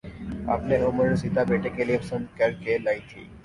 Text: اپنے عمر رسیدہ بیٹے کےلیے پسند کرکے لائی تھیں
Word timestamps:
اپنے 0.53 0.75
عمر 0.85 1.05
رسیدہ 1.07 1.43
بیٹے 1.49 1.69
کےلیے 1.75 1.97
پسند 2.01 2.25
کرکے 2.37 2.77
لائی 2.85 2.99
تھیں 3.09 3.25